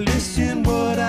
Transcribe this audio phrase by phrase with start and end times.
[0.00, 1.05] listen what I